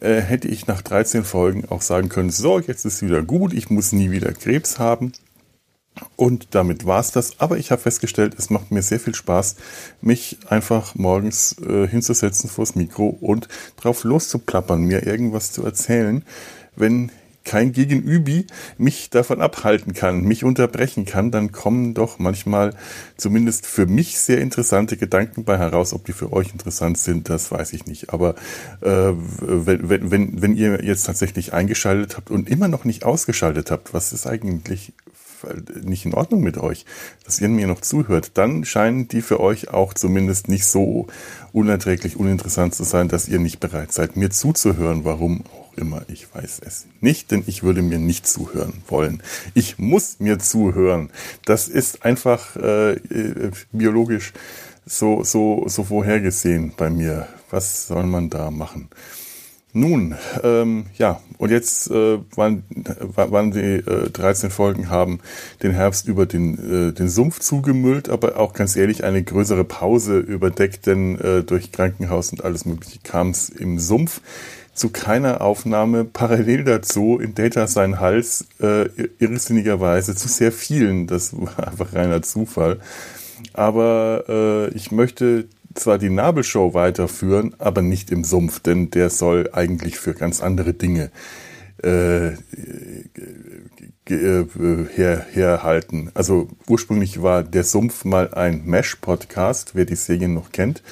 äh, 0.00 0.20
hätte 0.20 0.48
ich 0.48 0.66
nach 0.66 0.82
13 0.82 1.24
Folgen 1.24 1.64
auch 1.68 1.82
sagen 1.82 2.08
können, 2.08 2.30
so, 2.30 2.60
jetzt 2.60 2.84
ist 2.84 3.02
wieder 3.02 3.22
gut, 3.22 3.52
ich 3.52 3.70
muss 3.70 3.92
nie 3.92 4.10
wieder 4.10 4.32
Krebs 4.32 4.78
haben. 4.78 5.12
Und 6.16 6.48
damit 6.56 6.86
war's 6.86 7.12
das. 7.12 7.38
Aber 7.40 7.56
ich 7.56 7.70
habe 7.70 7.82
festgestellt, 7.82 8.34
es 8.36 8.50
macht 8.50 8.70
mir 8.70 8.82
sehr 8.82 8.98
viel 8.98 9.14
Spaß, 9.14 9.56
mich 10.00 10.38
einfach 10.48 10.94
morgens 10.96 11.56
äh, 11.62 11.86
hinzusetzen 11.86 12.50
vors 12.50 12.74
Mikro 12.74 13.06
und 13.06 13.48
drauf 13.76 14.04
loszuplappern, 14.04 14.82
mir 14.82 15.06
irgendwas 15.06 15.52
zu 15.52 15.64
erzählen, 15.64 16.24
wenn 16.74 17.12
kein 17.44 17.72
Gegenübi 17.72 18.46
mich 18.78 19.10
davon 19.10 19.40
abhalten 19.40 19.92
kann, 19.92 20.22
mich 20.22 20.44
unterbrechen 20.44 21.04
kann, 21.04 21.30
dann 21.30 21.52
kommen 21.52 21.94
doch 21.94 22.18
manchmal 22.18 22.74
zumindest 23.16 23.66
für 23.66 23.86
mich 23.86 24.18
sehr 24.18 24.40
interessante 24.40 24.96
Gedanken 24.96 25.44
bei 25.44 25.58
heraus. 25.58 25.92
Ob 25.92 26.04
die 26.06 26.12
für 26.12 26.32
euch 26.32 26.52
interessant 26.52 26.98
sind, 26.98 27.28
das 27.28 27.50
weiß 27.50 27.72
ich 27.74 27.86
nicht. 27.86 28.12
Aber 28.12 28.34
äh, 28.80 29.12
wenn, 29.40 29.88
wenn, 29.88 30.10
wenn, 30.10 30.42
wenn 30.42 30.56
ihr 30.56 30.84
jetzt 30.84 31.04
tatsächlich 31.04 31.52
eingeschaltet 31.52 32.16
habt 32.16 32.30
und 32.30 32.48
immer 32.48 32.68
noch 32.68 32.84
nicht 32.84 33.04
ausgeschaltet 33.04 33.70
habt, 33.70 33.94
was 33.94 34.12
ist 34.12 34.26
eigentlich 34.26 34.92
nicht 35.82 36.06
in 36.06 36.14
Ordnung 36.14 36.42
mit 36.42 36.58
euch, 36.58 36.84
dass 37.24 37.40
ihr 37.40 37.48
mir 37.48 37.66
noch 37.66 37.80
zuhört, 37.80 38.32
dann 38.34 38.64
scheinen 38.64 39.08
die 39.08 39.22
für 39.22 39.40
euch 39.40 39.68
auch 39.68 39.94
zumindest 39.94 40.48
nicht 40.48 40.64
so 40.64 41.06
unerträglich 41.52 42.16
uninteressant 42.16 42.74
zu 42.74 42.84
sein, 42.84 43.08
dass 43.08 43.28
ihr 43.28 43.38
nicht 43.38 43.60
bereit 43.60 43.92
seid, 43.92 44.16
mir 44.16 44.30
zuzuhören. 44.30 45.04
Warum 45.04 45.44
immer. 45.76 46.02
Ich 46.08 46.34
weiß 46.34 46.60
es 46.64 46.86
nicht, 47.00 47.30
denn 47.30 47.44
ich 47.46 47.62
würde 47.62 47.82
mir 47.82 47.98
nicht 47.98 48.26
zuhören 48.26 48.82
wollen. 48.88 49.22
Ich 49.54 49.78
muss 49.78 50.20
mir 50.20 50.38
zuhören. 50.38 51.10
Das 51.44 51.68
ist 51.68 52.04
einfach 52.04 52.56
äh, 52.56 52.92
äh, 52.92 53.50
biologisch 53.72 54.32
so, 54.86 55.22
so, 55.24 55.64
so 55.66 55.84
vorhergesehen 55.84 56.74
bei 56.76 56.90
mir. 56.90 57.26
Was 57.50 57.86
soll 57.86 58.04
man 58.04 58.30
da 58.30 58.50
machen? 58.50 58.88
Nun, 59.76 60.14
ähm, 60.44 60.86
ja, 60.98 61.20
und 61.36 61.50
jetzt 61.50 61.90
äh, 61.90 62.18
waren, 62.36 62.62
waren 63.16 63.50
die 63.50 63.58
äh, 63.58 64.08
13 64.08 64.50
Folgen 64.50 64.88
haben 64.88 65.18
den 65.64 65.72
Herbst 65.72 66.06
über 66.06 66.26
den, 66.26 66.90
äh, 66.90 66.92
den 66.92 67.08
Sumpf 67.08 67.40
zugemüllt, 67.40 68.08
aber 68.08 68.38
auch 68.38 68.52
ganz 68.52 68.76
ehrlich 68.76 69.02
eine 69.02 69.24
größere 69.24 69.64
Pause 69.64 70.18
überdeckt, 70.18 70.86
denn 70.86 71.18
äh, 71.18 71.42
durch 71.42 71.72
Krankenhaus 71.72 72.30
und 72.30 72.44
alles 72.44 72.66
mögliche 72.66 73.00
kam 73.02 73.30
es 73.30 73.48
im 73.48 73.80
Sumpf 73.80 74.20
zu 74.74 74.90
keiner 74.90 75.40
Aufnahme 75.40 76.04
parallel 76.04 76.64
dazu 76.64 77.18
in 77.18 77.34
Data 77.34 77.66
sein 77.66 78.00
Hals 78.00 78.46
äh, 78.60 78.88
irrsinnigerweise 79.18 80.14
zu 80.14 80.28
sehr 80.28 80.52
vielen. 80.52 81.06
Das 81.06 81.32
war 81.36 81.68
einfach 81.68 81.94
reiner 81.94 82.22
Zufall. 82.22 82.80
Aber 83.52 84.24
äh, 84.28 84.74
ich 84.74 84.90
möchte 84.90 85.46
zwar 85.74 85.98
die 85.98 86.10
Nabelshow 86.10 86.74
weiterführen, 86.74 87.54
aber 87.58 87.82
nicht 87.82 88.10
im 88.10 88.24
Sumpf, 88.24 88.60
denn 88.60 88.90
der 88.90 89.10
soll 89.10 89.50
eigentlich 89.52 89.98
für 89.98 90.14
ganz 90.14 90.42
andere 90.42 90.72
Dinge 90.72 91.10
äh, 91.82 92.32
her, 94.06 95.26
herhalten. 95.30 96.10
Also 96.14 96.48
ursprünglich 96.68 97.22
war 97.22 97.42
der 97.42 97.64
Sumpf 97.64 98.04
mal 98.04 98.34
ein 98.34 98.64
Mesh-Podcast, 98.64 99.74
wer 99.74 99.84
die 99.84 99.96
Serien 99.96 100.34
noch 100.34 100.52
kennt 100.52 100.82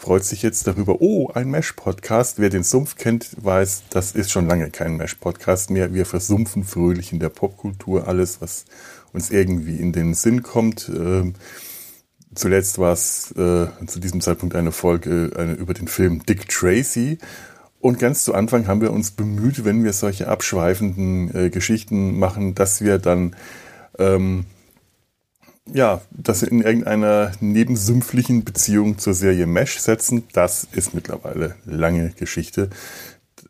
freut 0.00 0.24
sich 0.24 0.42
jetzt 0.42 0.66
darüber, 0.66 1.02
oh, 1.02 1.28
ein 1.34 1.50
Mesh-Podcast. 1.50 2.38
Wer 2.38 2.48
den 2.48 2.62
Sumpf 2.62 2.96
kennt, 2.96 3.36
weiß, 3.38 3.82
das 3.90 4.12
ist 4.12 4.30
schon 4.30 4.46
lange 4.46 4.70
kein 4.70 4.96
Mesh-Podcast 4.96 5.68
mehr. 5.68 5.92
Wir 5.92 6.06
versumpfen 6.06 6.64
fröhlich 6.64 7.12
in 7.12 7.18
der 7.18 7.28
Popkultur 7.28 8.08
alles, 8.08 8.40
was 8.40 8.64
uns 9.12 9.30
irgendwie 9.30 9.76
in 9.76 9.92
den 9.92 10.14
Sinn 10.14 10.42
kommt. 10.42 10.88
Ähm, 10.88 11.34
zuletzt 12.34 12.78
war 12.78 12.94
es 12.94 13.32
äh, 13.32 13.66
zu 13.86 14.00
diesem 14.00 14.22
Zeitpunkt 14.22 14.56
eine 14.56 14.72
Folge 14.72 15.32
eine, 15.36 15.52
über 15.52 15.74
den 15.74 15.86
Film 15.86 16.24
Dick 16.24 16.48
Tracy. 16.48 17.18
Und 17.78 17.98
ganz 17.98 18.24
zu 18.24 18.34
Anfang 18.34 18.68
haben 18.68 18.80
wir 18.80 18.94
uns 18.94 19.10
bemüht, 19.10 19.66
wenn 19.66 19.84
wir 19.84 19.92
solche 19.92 20.28
abschweifenden 20.28 21.34
äh, 21.34 21.50
Geschichten 21.50 22.18
machen, 22.18 22.54
dass 22.54 22.80
wir 22.80 22.98
dann 22.98 23.36
ähm, 23.98 24.46
ja, 25.72 26.00
das 26.10 26.42
in 26.42 26.62
irgendeiner 26.62 27.32
nebensümpflichen 27.40 28.44
Beziehung 28.44 28.98
zur 28.98 29.14
Serie 29.14 29.46
Mesh 29.46 29.78
setzen, 29.78 30.24
das 30.32 30.66
ist 30.72 30.94
mittlerweile 30.94 31.56
lange 31.64 32.10
Geschichte. 32.10 32.70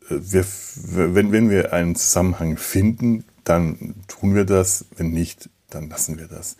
Wir, 0.09 0.45
wenn, 0.75 1.31
wenn 1.31 1.49
wir 1.49 1.73
einen 1.73 1.95
Zusammenhang 1.95 2.57
finden, 2.57 3.23
dann 3.43 3.95
tun 4.07 4.35
wir 4.35 4.45
das. 4.45 4.85
Wenn 4.97 5.11
nicht, 5.11 5.49
dann 5.69 5.89
lassen 5.89 6.19
wir 6.19 6.27
das. 6.27 6.57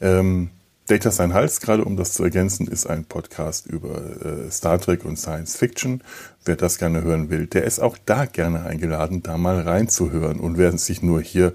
Ähm, 0.00 0.50
Data 0.86 1.10
Sein 1.10 1.32
Hals, 1.32 1.60
gerade 1.60 1.84
um 1.84 1.96
das 1.96 2.12
zu 2.12 2.24
ergänzen, 2.24 2.66
ist 2.66 2.86
ein 2.86 3.04
Podcast 3.04 3.66
über 3.66 4.00
äh, 4.24 4.50
Star 4.50 4.80
Trek 4.80 5.04
und 5.04 5.16
Science 5.16 5.56
Fiction. 5.56 6.02
Wer 6.44 6.56
das 6.56 6.78
gerne 6.78 7.02
hören 7.02 7.30
will, 7.30 7.46
der 7.46 7.64
ist 7.64 7.78
auch 7.78 7.96
da 8.04 8.26
gerne 8.26 8.64
eingeladen, 8.64 9.22
da 9.22 9.38
mal 9.38 9.60
reinzuhören. 9.60 10.40
Und 10.40 10.58
wer 10.58 10.76
sich 10.76 11.02
nur 11.02 11.22
hier 11.22 11.54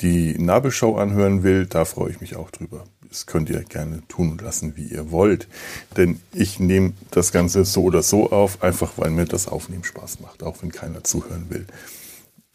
die 0.00 0.38
Nabelshow 0.38 0.96
anhören 0.96 1.42
will, 1.42 1.66
da 1.66 1.84
freue 1.84 2.10
ich 2.10 2.20
mich 2.20 2.36
auch 2.36 2.50
drüber. 2.50 2.84
Das 3.08 3.26
könnt 3.26 3.50
ihr 3.50 3.62
gerne 3.64 4.02
tun 4.08 4.30
und 4.30 4.40
lassen, 4.40 4.76
wie 4.76 4.86
ihr 4.86 5.10
wollt. 5.10 5.48
Denn 5.96 6.20
ich 6.32 6.60
nehme 6.60 6.92
das 7.10 7.32
Ganze 7.32 7.64
so 7.64 7.82
oder 7.82 8.02
so 8.02 8.30
auf, 8.30 8.62
einfach 8.62 8.92
weil 8.96 9.10
mir 9.10 9.24
das 9.24 9.48
Aufnehmen 9.48 9.84
Spaß 9.84 10.20
macht, 10.20 10.42
auch 10.42 10.62
wenn 10.62 10.70
keiner 10.70 11.02
zuhören 11.02 11.46
will. 11.48 11.66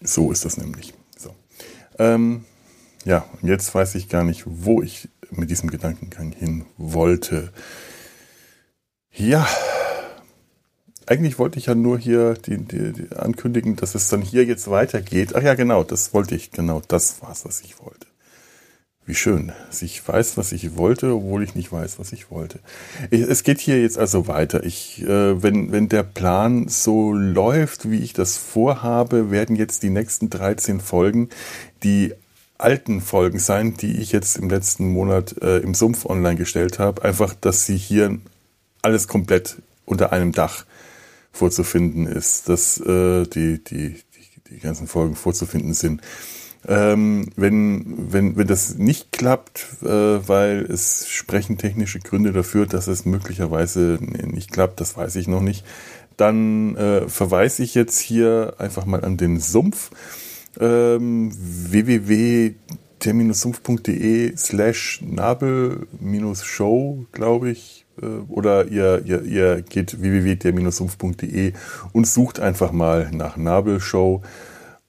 So 0.01 0.31
ist 0.31 0.45
das 0.45 0.57
nämlich. 0.57 0.93
So. 1.17 1.35
Ähm, 1.99 2.45
ja, 3.03 3.25
und 3.41 3.49
jetzt 3.49 3.73
weiß 3.75 3.95
ich 3.95 4.07
gar 4.07 4.23
nicht, 4.23 4.43
wo 4.45 4.81
ich 4.81 5.09
mit 5.29 5.49
diesem 5.49 5.69
Gedankengang 5.69 6.31
hin 6.31 6.65
wollte. 6.77 7.51
Ja, 9.11 9.47
eigentlich 11.07 11.39
wollte 11.39 11.59
ich 11.59 11.67
ja 11.67 11.75
nur 11.75 11.97
hier 11.97 12.33
die, 12.33 12.57
die, 12.57 12.93
die 12.93 13.15
ankündigen, 13.15 13.75
dass 13.75 13.95
es 13.95 14.09
dann 14.09 14.21
hier 14.21 14.45
jetzt 14.45 14.69
weitergeht. 14.69 15.35
Ach 15.35 15.41
ja, 15.41 15.53
genau, 15.55 15.83
das 15.83 16.13
wollte 16.13 16.35
ich. 16.35 16.51
Genau, 16.51 16.81
das 16.87 17.21
war's, 17.21 17.45
was 17.45 17.61
ich 17.61 17.79
wollte. 17.79 18.07
Wie 19.07 19.13
schön. 19.13 19.51
Ich 19.81 20.07
weiß, 20.07 20.35
was 20.35 20.51
ich 20.51 20.77
wollte, 20.77 21.13
obwohl 21.13 21.43
ich 21.43 21.53
nicht 21.53 21.71
weiß, 21.71 21.99
was 21.99 22.11
ich 22.11 22.31
wollte. 22.31 22.59
es 23.11 23.43
geht 23.43 23.59
hier 23.59 23.79
jetzt 23.79 23.99
also 23.99 24.27
weiter. 24.27 24.63
Ich, 24.63 25.03
äh, 25.03 25.43
wenn, 25.43 25.71
wenn 25.71 25.89
der 25.89 26.01
Plan 26.01 26.67
so 26.69 27.13
läuft, 27.13 27.91
wie 27.91 27.99
ich 27.99 28.13
das 28.13 28.37
vorhabe, 28.37 29.29
werden 29.29 29.55
jetzt 29.55 29.83
die 29.83 29.91
nächsten 29.91 30.31
13 30.31 30.79
Folgen 30.79 31.29
die 31.83 32.13
alten 32.57 32.99
Folgen 32.99 33.37
sein, 33.37 33.75
die 33.75 33.99
ich 33.99 34.11
jetzt 34.11 34.37
im 34.37 34.49
letzten 34.49 34.87
Monat 34.87 35.35
äh, 35.41 35.57
im 35.57 35.75
Sumpf 35.75 36.05
online 36.05 36.37
gestellt 36.37 36.79
habe. 36.79 37.03
Einfach, 37.03 37.35
dass 37.35 37.67
sie 37.67 37.77
hier 37.77 38.17
alles 38.81 39.07
komplett 39.07 39.57
unter 39.85 40.13
einem 40.13 40.31
Dach 40.31 40.65
vorzufinden 41.35 42.07
ist, 42.07 42.49
dass 42.49 42.79
äh, 42.79 43.25
die, 43.25 43.63
die, 43.63 43.89
die, 43.89 44.49
die 44.49 44.59
ganzen 44.59 44.87
Folgen 44.87 45.15
vorzufinden 45.15 45.73
sind. 45.73 46.01
Ähm, 46.67 47.29
wenn, 47.35 48.11
wenn, 48.11 48.37
wenn 48.37 48.47
das 48.47 48.73
nicht 48.75 49.11
klappt, 49.11 49.67
äh, 49.83 50.27
weil 50.27 50.61
es 50.61 51.07
sprechen 51.07 51.59
technische 51.59 51.99
Gründe 51.99 52.31
dafür, 52.31 52.65
dass 52.65 52.87
es 52.87 53.05
möglicherweise 53.05 53.99
nicht 54.01 54.51
klappt, 54.51 54.81
das 54.81 54.97
weiß 54.97 55.15
ich 55.17 55.27
noch 55.27 55.41
nicht, 55.41 55.63
dann 56.17 56.75
äh, 56.75 57.07
verweise 57.07 57.61
ich 57.61 57.75
jetzt 57.75 57.99
hier 57.99 58.55
einfach 58.57 58.85
mal 58.85 59.05
an 59.05 59.17
den 59.17 59.39
Sumpf 59.39 59.91
ähm, 60.59 61.31
www.der-sumpf.de 61.35 64.35
slash 64.37 65.03
nabel-show, 65.05 67.05
glaube 67.11 67.51
ich, 67.51 67.84
oder 68.27 68.67
ihr, 68.67 69.03
ihr, 69.05 69.23
ihr 69.23 69.61
geht 69.61 70.01
www.der-sumpf.de 70.01 71.53
und 71.93 72.07
sucht 72.07 72.39
einfach 72.39 72.71
mal 72.71 73.09
nach 73.11 73.37
Nabelshow 73.37 74.21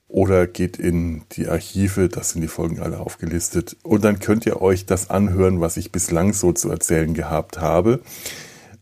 oder 0.07 0.47
geht 0.47 0.77
in 0.77 1.23
die 1.33 1.47
Archive, 1.47 2.07
das 2.09 2.31
sind 2.31 2.41
die 2.41 2.47
Folgen 2.47 2.79
alle 2.79 2.99
aufgelistet 2.99 3.75
und 3.83 4.03
dann 4.03 4.19
könnt 4.19 4.45
ihr 4.45 4.61
euch 4.61 4.85
das 4.85 5.09
anhören, 5.09 5.59
was 5.59 5.77
ich 5.77 5.91
bislang 5.91 6.33
so 6.33 6.53
zu 6.53 6.69
erzählen 6.69 7.13
gehabt 7.13 7.59
habe. 7.59 8.01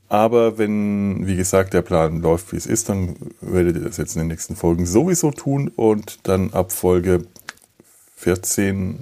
Aber 0.08 0.60
wenn, 0.60 1.26
wie 1.26 1.36
gesagt, 1.36 1.74
der 1.74 1.82
Plan 1.82 2.22
läuft, 2.22 2.52
wie 2.52 2.58
es 2.58 2.68
ist, 2.68 2.90
dann 2.90 3.16
werdet 3.42 3.76
ihr 3.76 3.84
das 3.84 3.98
jetzt 3.98 4.16
in 4.16 4.22
den 4.22 4.28
nächsten 4.28 4.56
Folgen 4.56 4.86
sowieso 4.86 5.32
tun 5.32 5.72
und 5.76 6.20
dann 6.28 6.54
ab 6.54 6.72
Folge 6.72 7.26
14, 8.26 8.98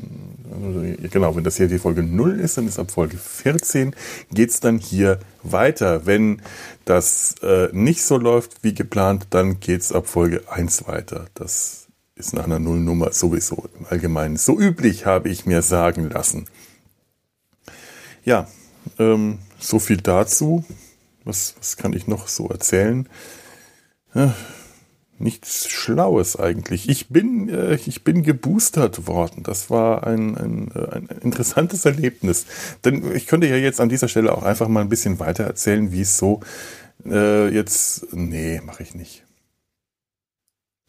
genau, 1.10 1.34
wenn 1.34 1.46
das 1.46 1.56
hier 1.56 1.70
die 1.70 1.80
Folge 1.80 2.04
0 2.04 2.42
ist, 2.42 2.58
dann 2.58 2.68
ist 2.68 2.78
ab 2.78 2.92
Folge 2.92 3.16
14 3.18 3.96
geht's 4.32 4.60
dann 4.60 4.80
hier 4.80 5.20
weiter. 5.44 6.06
Wenn 6.06 6.42
das 6.84 7.36
äh, 7.42 7.70
nicht 7.72 8.04
so 8.04 8.18
läuft 8.18 8.66
wie 8.66 8.74
geplant, 8.74 9.28
dann 9.30 9.62
geht's 9.62 9.94
ab 9.94 10.08
Folge 10.08 10.42
1 10.52 10.88
weiter. 10.88 11.28
Das 11.36 11.88
ist 12.16 12.34
nach 12.34 12.44
einer 12.44 12.60
Nullnummer 12.60 13.14
sowieso 13.14 13.64
im 13.80 13.86
Allgemeinen 13.86 14.36
so 14.36 14.60
üblich, 14.60 15.06
habe 15.06 15.30
ich 15.30 15.46
mir 15.46 15.62
sagen 15.62 16.10
lassen. 16.10 16.48
Ja, 18.26 18.50
ähm, 19.00 19.40
so 19.58 19.80
viel 19.80 20.02
dazu. 20.02 20.66
Was, 21.24 21.56
was 21.60 21.78
kann 21.78 21.94
ich 21.94 22.08
noch 22.08 22.28
so 22.28 22.50
erzählen? 22.50 23.08
Ja, 24.14 24.36
nichts 25.20 25.70
Schlaues 25.70 26.36
eigentlich. 26.38 26.90
Ich 26.90 27.10
bin, 27.10 27.50
äh, 27.50 27.76
ich 27.76 28.04
bin 28.04 28.24
geboostert 28.24 29.08
worden. 29.08 29.44
Das 29.44 29.70
war 29.70 30.06
ein, 30.06 30.38
ein, 30.38 30.72
äh, 30.76 30.96
ein 30.96 31.08
interessantes 31.22 31.86
Erlebnis. 31.86 32.46
Denn 32.84 33.16
ich 33.16 33.28
könnte 33.28 33.48
ja 33.48 33.56
jetzt 33.56 33.80
an 33.80 33.90
dieser 33.90 34.08
Stelle 34.08 34.36
auch 34.36 34.44
einfach 34.44 34.68
mal 34.68 34.82
ein 34.82 34.90
bisschen 34.90 35.20
weiter 35.20 35.44
erzählen, 35.44 35.92
wie 35.92 36.02
es 36.02 36.18
so 36.18 36.42
äh, 37.06 37.50
jetzt. 37.50 38.14
Nee, 38.14 38.62
mache 38.66 38.84
ich 38.84 38.96
nicht. 38.96 39.24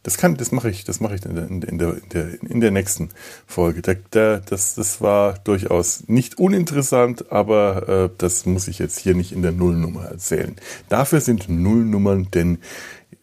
Das 0.05 0.19
kann, 0.19 0.37
das 0.37 0.53
mache 0.53 0.69
ich, 0.69 0.85
das 0.85 1.01
mache 1.01 1.15
ich 1.15 1.25
in 1.25 1.35
der, 1.35 1.49
in 1.49 1.61
der, 1.61 1.71
in 1.73 2.09
der, 2.11 2.43
in 2.43 2.61
der 2.61 2.71
nächsten 2.71 3.09
Folge. 3.47 3.81
Der, 3.81 3.95
der, 3.95 4.41
das, 4.41 4.75
das 4.75 5.01
war 5.01 5.39
durchaus 5.39 6.05
nicht 6.09 6.39
uninteressant, 6.39 7.33
aber 7.33 7.89
äh, 7.89 8.11
das 8.19 8.45
muss 8.45 8.69
ich 8.69 8.79
jetzt 8.79 8.99
hier 8.99 9.15
nicht 9.15 9.33
in 9.33 9.41
der 9.41 9.53
Nullnummer 9.53 10.05
erzählen. 10.05 10.57
Dafür 10.91 11.23
sind 11.23 11.49
Nullnummern 11.49 12.29
denn 12.35 12.59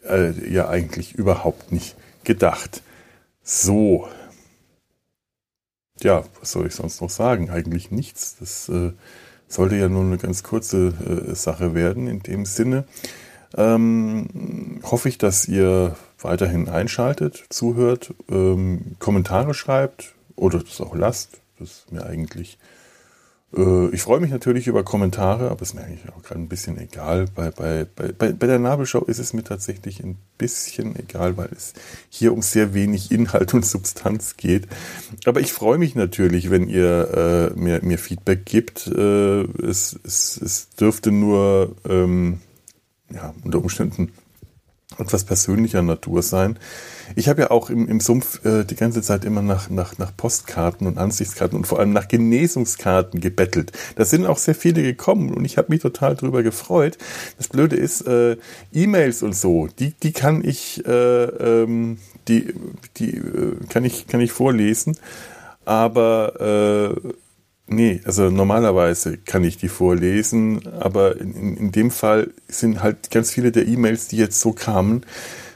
äh, 0.04 0.32
ja 0.50 0.70
eigentlich 0.70 1.16
überhaupt 1.16 1.72
nicht 1.72 1.96
gedacht. 2.24 2.82
So. 3.44 4.08
Ja, 6.02 6.24
was 6.40 6.52
soll 6.52 6.68
ich 6.68 6.76
sonst 6.76 7.02
noch 7.02 7.10
sagen? 7.10 7.50
Eigentlich 7.50 7.92
nichts. 7.92 8.38
Das 8.40 8.70
äh, 8.70 8.92
sollte 9.48 9.76
ja 9.76 9.90
nur 9.90 10.04
eine 10.04 10.18
ganz 10.18 10.44
kurze 10.44 10.88
äh, 10.88 11.36
Sache 11.36 11.76
werden. 11.76 12.08
In 12.08 12.22
dem 12.22 12.46
Sinne 12.46 12.86
ähm, 13.56 14.80
hoffe 14.84 15.10
ich, 15.10 15.18
dass 15.18 15.48
ihr 15.48 15.96
weiterhin 16.20 16.70
einschaltet, 16.70 17.44
zuhört, 17.50 18.14
ähm, 18.30 18.96
Kommentare 19.00 19.54
schreibt 19.54 20.16
oder 20.36 20.60
das 20.60 20.82
auch 20.82 20.96
lasst. 20.96 21.42
Das 21.60 21.70
ist 21.70 21.92
mir 21.92 22.06
eigentlich. 22.06 22.58
Äh, 23.56 23.90
ich 23.90 24.02
freue 24.02 24.20
mich 24.20 24.32
natürlich 24.32 24.68
über 24.68 24.84
Kommentare, 24.84 25.50
aber 25.50 25.62
es 25.62 25.70
ist 25.70 25.74
mir 25.76 25.84
eigentlich 25.84 26.12
auch 26.14 26.24
gerade 26.24 26.40
ein 26.40 26.48
bisschen 26.48 26.78
egal. 26.78 27.26
Bei, 27.36 27.52
bei, 27.52 27.86
bei, 27.86 28.32
bei 28.32 28.48
der 28.48 28.60
Nabelschau 28.60 29.04
ist 29.06 29.20
es 29.20 29.34
mir 29.34 29.44
tatsächlich 29.44 30.04
ein 30.04 30.18
bisschen 30.38 30.96
egal, 30.96 31.38
weil 31.38 31.50
es 31.56 31.74
hier 32.10 32.34
um 32.34 32.42
sehr 32.42 32.74
wenig 32.74 33.12
Inhalt 33.12 33.54
und 33.54 33.66
Substanz 33.66 34.38
geht. 34.38 34.68
Aber 35.26 35.40
ich 35.40 35.54
freue 35.54 35.78
mich 35.78 35.96
natürlich, 35.96 36.50
wenn 36.50 36.68
ihr 36.68 37.52
äh, 37.56 37.60
mir, 37.60 37.84
mir 37.84 37.98
Feedback 37.98 38.46
gibt. 38.46 38.88
Äh, 38.88 39.42
es, 39.64 40.00
es, 40.04 40.40
es 40.42 40.70
dürfte 40.70 41.12
nur 41.12 41.76
ähm, 41.88 42.40
ja, 43.10 43.34
unter 43.44 43.60
Umständen 43.60 44.12
etwas 44.98 45.24
persönlicher 45.24 45.82
Natur 45.82 46.22
sein. 46.22 46.58
Ich 47.16 47.30
habe 47.30 47.42
ja 47.42 47.52
auch 47.52 47.70
im, 47.70 47.88
im 47.88 48.00
Sumpf 48.00 48.44
äh, 48.46 48.64
die 48.64 48.76
ganze 48.76 49.02
Zeit 49.02 49.26
immer 49.26 49.42
nach, 49.42 49.70
nach, 49.70 49.98
nach 49.98 50.16
Postkarten 50.16 50.88
und 50.88 50.98
Ansichtskarten 50.98 51.58
und 51.58 51.68
vor 51.68 51.80
allem 51.80 51.94
nach 51.94 52.08
Genesungskarten 52.08 53.20
gebettelt. 53.20 53.72
Da 53.96 54.06
sind 54.06 54.26
auch 54.26 54.38
sehr 54.38 54.56
viele 54.56 54.82
gekommen 54.84 55.34
und 55.34 55.46
ich 55.46 55.58
habe 55.58 55.70
mich 55.70 55.82
total 55.82 56.16
drüber 56.16 56.44
gefreut. 56.44 56.98
Das 57.38 57.48
Blöde 57.48 57.76
ist, 57.76 58.02
äh, 58.08 58.38
E-Mails 58.74 59.24
und 59.24 59.36
so, 59.36 59.68
die, 59.80 59.92
die 59.92 60.12
kann 60.12 60.44
ich, 60.44 60.86
äh, 60.86 61.24
ähm, 61.24 61.98
die, 62.28 62.54
die 62.98 63.18
äh, 63.18 63.56
kann 63.70 63.86
ich, 63.86 64.08
kann 64.08 64.22
ich 64.22 64.32
vorlesen. 64.32 64.98
Aber 65.66 66.96
äh, 67.04 67.12
Nee, 67.74 68.02
also 68.04 68.30
normalerweise 68.30 69.18
kann 69.18 69.46
ich 69.46 69.56
die 69.56 69.70
vorlesen, 69.70 70.68
aber 70.82 71.22
in, 71.22 71.56
in 71.56 71.72
dem 71.72 71.90
Fall 71.90 72.32
sind 72.50 72.84
halt 72.84 73.12
ganz 73.12 73.32
viele 73.32 73.54
der 73.54 73.66
E-Mails, 73.66 74.10
die 74.10 74.18
jetzt 74.18 74.42
so 74.42 74.52
kamen, 74.52 75.06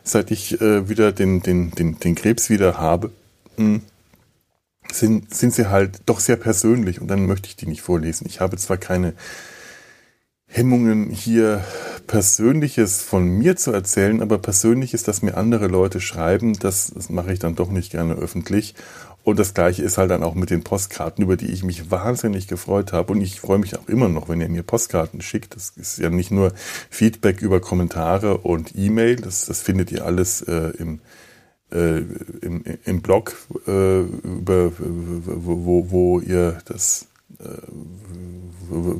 seit 0.06 0.32
ich 0.32 0.62
äh, 0.62 0.88
wieder 0.88 1.12
den, 1.12 1.42
den, 1.42 1.72
den, 1.72 2.00
den 2.00 2.16
Krebs 2.16 2.50
wieder 2.50 2.78
habe, 2.78 3.12
mh, 3.58 3.66
hm, 3.66 3.82
sind, 4.92 5.34
sind 5.34 5.54
sie 5.54 5.70
halt 5.70 6.02
doch 6.06 6.20
sehr 6.20 6.36
persönlich 6.38 7.02
und 7.02 7.08
dann 7.08 7.26
möchte 7.26 7.50
ich 7.50 7.56
die 7.56 7.66
nicht 7.66 7.82
vorlesen. 7.82 8.28
Ich 8.28 8.40
habe 8.40 8.56
zwar 8.58 8.78
keine 8.78 9.14
Hemmungen, 10.48 11.10
hier 11.10 11.66
Persönliches 12.08 13.02
von 13.02 13.28
mir 13.28 13.56
zu 13.56 13.72
erzählen, 13.72 14.22
aber 14.22 14.38
Persönliches, 14.38 15.04
dass 15.04 15.24
mir 15.24 15.38
andere 15.38 15.68
Leute 15.68 16.00
schreiben, 16.00 16.54
das, 16.54 16.92
das 16.94 17.10
mache 17.10 17.34
ich 17.34 17.40
dann 17.40 17.56
doch 17.56 17.72
nicht 17.72 17.92
gerne 17.92 18.14
öffentlich. 18.14 18.76
Und 19.26 19.40
das 19.40 19.56
gleiche 19.56 19.82
ist 19.82 19.98
halt 19.98 20.12
dann 20.12 20.22
auch 20.22 20.36
mit 20.36 20.52
den 20.52 20.64
Postkarten, 20.64 21.24
über 21.24 21.36
die 21.36 21.52
ich 21.52 21.64
mich 21.64 21.90
wahnsinnig 21.90 22.48
gefreut 22.48 22.94
habe. 22.94 23.12
Und 23.12 23.22
ich 23.22 23.42
freue 23.42 23.58
mich 23.58 23.76
auch 23.76 23.90
immer 23.90 24.08
noch, 24.08 24.30
wenn 24.30 24.40
ihr 24.40 24.50
mir 24.50 24.62
Postkarten 24.62 25.20
schickt. 25.20 25.56
Das 25.56 25.74
ist 25.76 25.98
ja 25.98 26.12
nicht 26.12 26.30
nur 26.30 26.54
Feedback 26.92 27.42
über 27.42 27.60
Kommentare 27.60 28.38
und 28.38 28.74
E-Mail, 28.76 29.16
das, 29.16 29.48
das 29.48 29.64
findet 29.64 29.92
ihr 29.92 30.06
alles 30.06 30.44
äh, 30.44 30.70
im, 30.78 31.00
äh, 31.72 32.04
im, 32.42 32.64
im 32.86 33.02
Blog, 33.02 33.36
äh, 33.66 34.02
über, 34.02 34.72
wo, 34.78 35.90
wo 35.90 36.20
ihr 36.20 36.60
das, 36.66 37.08
äh, 37.40 37.48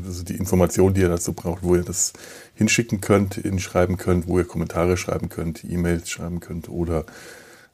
also 0.08 0.24
die 0.24 0.38
Informationen, 0.38 0.96
die 0.96 1.02
ihr 1.02 1.10
dazu 1.10 1.34
braucht, 1.34 1.62
wo 1.62 1.76
ihr 1.76 1.84
das 1.84 2.14
hinschicken 2.56 3.00
könnt, 3.00 3.36
hinschreiben 3.36 3.98
könnt, 3.98 4.28
wo 4.28 4.40
ihr 4.40 4.46
Kommentare 4.46 4.98
schreiben 4.98 5.30
könnt, 5.30 5.64
E-Mails 5.64 6.10
schreiben 6.10 6.40
könnt 6.40 6.68
oder 6.68 7.06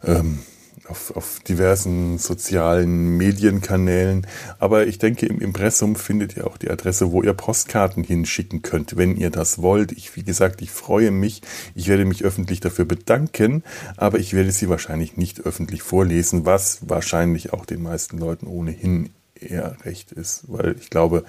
ähm, 0.03 0.39
auf, 0.87 1.15
auf 1.15 1.39
diversen 1.39 2.17
sozialen 2.17 3.17
Medienkanälen. 3.17 4.27
Aber 4.59 4.87
ich 4.87 4.97
denke, 4.97 5.25
im 5.25 5.39
Impressum 5.39 5.95
findet 5.95 6.37
ihr 6.37 6.47
auch 6.47 6.57
die 6.57 6.69
Adresse, 6.69 7.11
wo 7.11 7.23
ihr 7.23 7.33
Postkarten 7.33 8.03
hinschicken 8.03 8.61
könnt, 8.61 8.97
wenn 8.97 9.15
ihr 9.15 9.29
das 9.29 9.61
wollt. 9.61 9.91
Ich, 9.91 10.15
wie 10.15 10.23
gesagt, 10.23 10.61
ich 10.61 10.71
freue 10.71 11.11
mich. 11.11 11.41
Ich 11.75 11.87
werde 11.87 12.05
mich 12.05 12.23
öffentlich 12.23 12.59
dafür 12.59 12.85
bedanken, 12.85 13.63
aber 13.97 14.19
ich 14.19 14.33
werde 14.33 14.51
sie 14.51 14.69
wahrscheinlich 14.69 15.17
nicht 15.17 15.45
öffentlich 15.45 15.81
vorlesen, 15.81 16.45
was 16.45 16.79
wahrscheinlich 16.87 17.53
auch 17.53 17.65
den 17.65 17.81
meisten 17.81 18.17
Leuten 18.17 18.47
ohnehin 18.47 19.09
eher 19.39 19.77
recht 19.85 20.11
ist, 20.11 20.43
weil 20.47 20.75
ich 20.79 20.89
glaube, 20.89 21.23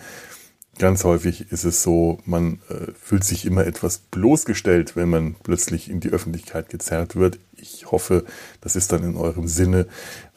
Ganz 0.82 1.04
häufig 1.04 1.52
ist 1.52 1.62
es 1.62 1.84
so, 1.84 2.18
man 2.24 2.58
äh, 2.68 2.90
fühlt 3.00 3.22
sich 3.22 3.46
immer 3.46 3.64
etwas 3.64 3.98
bloßgestellt, 3.98 4.96
wenn 4.96 5.10
man 5.10 5.36
plötzlich 5.40 5.88
in 5.88 6.00
die 6.00 6.08
Öffentlichkeit 6.08 6.70
gezerrt 6.70 7.14
wird. 7.14 7.38
Ich 7.54 7.92
hoffe, 7.92 8.24
das 8.62 8.74
ist 8.74 8.90
dann 8.90 9.04
in 9.04 9.16
eurem 9.16 9.46
Sinne, 9.46 9.86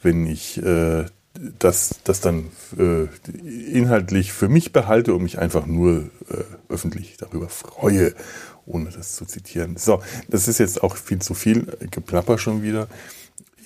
wenn 0.02 0.24
ich 0.24 0.62
äh, 0.62 1.06
das, 1.58 1.96
das 2.04 2.20
dann 2.20 2.52
äh, 2.78 3.08
inhaltlich 3.72 4.32
für 4.32 4.48
mich 4.48 4.72
behalte 4.72 5.14
und 5.14 5.24
mich 5.24 5.40
einfach 5.40 5.66
nur 5.66 6.10
äh, 6.30 6.44
öffentlich 6.68 7.16
darüber 7.16 7.48
freue, 7.48 8.14
ohne 8.66 8.90
das 8.90 9.16
zu 9.16 9.24
zitieren. 9.24 9.76
So, 9.76 10.00
das 10.28 10.46
ist 10.46 10.58
jetzt 10.58 10.80
auch 10.80 10.96
viel 10.96 11.18
zu 11.18 11.34
viel 11.34 11.76
Geplapper 11.90 12.38
schon 12.38 12.62
wieder. 12.62 12.86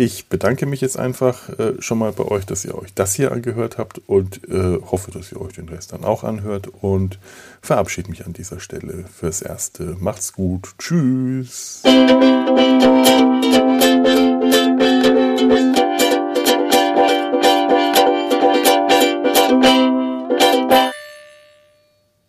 Ich 0.03 0.31
bedanke 0.31 0.65
mich 0.65 0.81
jetzt 0.81 0.99
einfach 0.99 1.51
äh, 1.59 1.75
schon 1.79 1.99
mal 1.99 2.11
bei 2.13 2.25
euch, 2.25 2.47
dass 2.47 2.65
ihr 2.65 2.75
euch 2.75 2.95
das 2.95 3.13
hier 3.13 3.33
angehört 3.33 3.77
habt 3.77 4.01
und 4.07 4.49
äh, 4.49 4.81
hoffe, 4.81 5.11
dass 5.11 5.31
ihr 5.31 5.39
euch 5.39 5.53
den 5.53 5.69
Rest 5.69 5.93
dann 5.93 6.05
auch 6.05 6.25
anhört 6.25 6.69
und 6.81 7.19
verabschiede 7.61 8.09
mich 8.09 8.25
an 8.25 8.33
dieser 8.33 8.61
Stelle 8.61 9.05
fürs 9.15 9.43
Erste. 9.43 9.99
Macht's 10.01 10.33
gut. 10.33 10.71
Tschüss. 10.79 11.83